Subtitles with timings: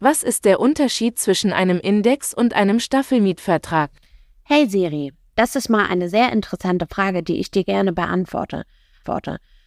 [0.00, 3.90] was ist der Unterschied zwischen einem Index und einem Staffelmietvertrag?
[4.42, 8.64] Hey Siri, das ist mal eine sehr interessante Frage, die ich dir gerne beantworte.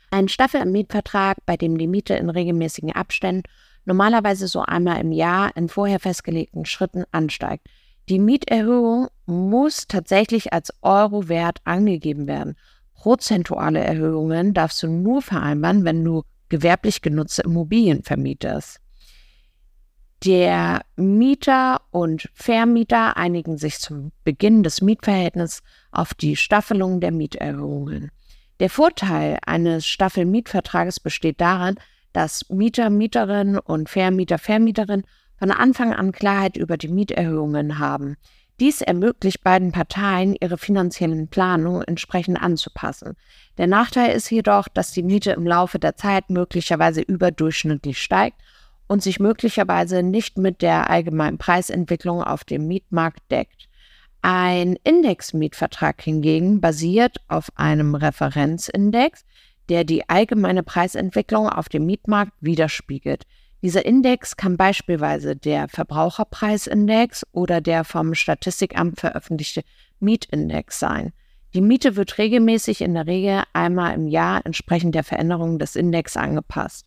[0.10, 3.44] Ein Staffelmietvertrag, bei dem die Miete in regelmäßigen Abständen,
[3.86, 7.68] normalerweise so einmal im Jahr in vorher festgelegten Schritten ansteigt.
[8.10, 12.56] Die Mieterhöhung muss tatsächlich als Euro-Wert angegeben werden.
[12.96, 18.83] Prozentuale Erhöhungen darfst du nur vereinbaren, wenn du gewerblich genutzte Immobilien vermietest.
[20.26, 28.10] Der Mieter und Vermieter einigen sich zum Beginn des Mietverhältnisses auf die Staffelung der Mieterhöhungen.
[28.62, 31.76] Der Vorteil eines Staffelmietvertrages besteht darin,
[32.14, 35.06] dass Mieter, Mieterinnen und Vermieter, Vermieterinnen
[35.40, 38.16] von Anfang an Klarheit über die Mieterhöhungen haben.
[38.62, 43.18] Dies ermöglicht beiden Parteien, ihre finanziellen Planungen entsprechend anzupassen.
[43.58, 48.38] Der Nachteil ist jedoch, dass die Miete im Laufe der Zeit möglicherweise überdurchschnittlich steigt
[48.88, 53.70] und sich möglicherweise nicht mit der allgemeinen Preisentwicklung auf dem Mietmarkt deckt.
[54.22, 59.26] Ein Indexmietvertrag hingegen basiert auf einem Referenzindex,
[59.70, 63.24] der die allgemeine Preisentwicklung auf dem Mietmarkt widerspiegelt.
[63.62, 69.64] Dieser Index kann beispielsweise der Verbraucherpreisindex oder der vom Statistikamt veröffentlichte
[70.00, 71.14] Mietindex sein.
[71.54, 76.18] Die Miete wird regelmäßig in der Regel einmal im Jahr entsprechend der Veränderung des Index
[76.18, 76.86] angepasst.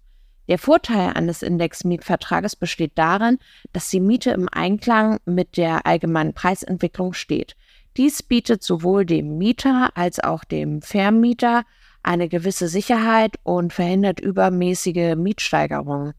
[0.48, 3.39] Der Vorteil eines Indexmietvertrages besteht darin,
[3.72, 7.56] dass die Miete im Einklang mit der allgemeinen Preisentwicklung steht.
[7.97, 11.64] Dies bietet sowohl dem Mieter als auch dem Vermieter
[12.03, 16.15] eine gewisse Sicherheit und verhindert übermäßige Mietsteigerungen.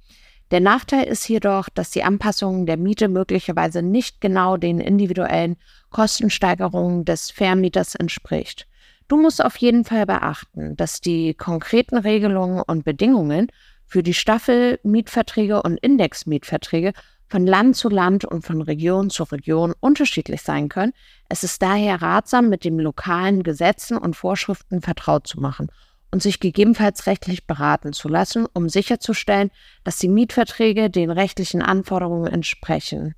[0.52, 5.58] Der Nachteil ist jedoch, dass die Anpassung der Miete möglicherweise nicht genau den individuellen
[5.90, 8.68] Kostensteigerungen des Vermieters entspricht.
[9.08, 13.48] Du musst auf jeden Fall beachten, dass die konkreten Regelungen und Bedingungen
[13.88, 16.94] für die Staffelmietverträge und Indexmietverträge
[17.30, 20.94] von Land zu Land und von Region zu Region unterschiedlich sein können.
[21.30, 25.70] Es ist daher ratsam, mit den lokalen Gesetzen und Vorschriften vertraut zu machen
[26.12, 29.52] und sich gegebenenfalls rechtlich beraten zu lassen, um sicherzustellen,
[29.84, 33.14] dass die Mietverträge den rechtlichen Anforderungen entsprechen.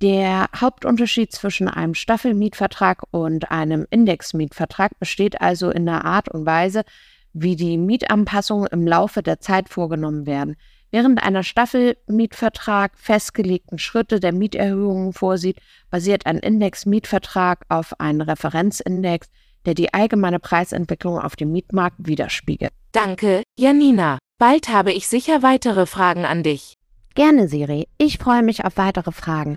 [0.00, 6.82] Der Hauptunterschied zwischen einem Staffelmietvertrag und einem Indexmietvertrag besteht also in der Art und Weise,
[7.32, 10.56] wie die Mietanpassungen im Laufe der Zeit vorgenommen werden.
[10.90, 15.58] Während einer Staffelmietvertrag festgelegten Schritte der Mieterhöhungen vorsieht,
[15.90, 19.28] basiert ein Indexmietvertrag auf einem Referenzindex,
[19.64, 22.72] der die allgemeine Preisentwicklung auf dem Mietmarkt widerspiegelt.
[22.92, 24.18] Danke, Janina.
[24.38, 26.74] Bald habe ich sicher weitere Fragen an dich.
[27.14, 27.88] Gerne, Siri.
[27.96, 29.56] Ich freue mich auf weitere Fragen.